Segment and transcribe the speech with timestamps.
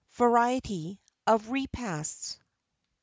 [0.13, 0.97] VARIETY
[1.27, 2.39] OF REPASTS.